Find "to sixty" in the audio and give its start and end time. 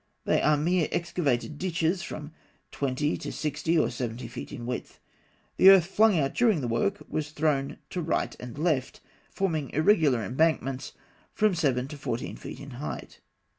3.17-3.77